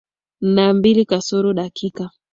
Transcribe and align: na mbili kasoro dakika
na 0.41 0.73
mbili 0.73 1.05
kasoro 1.05 1.53
dakika 1.53 2.09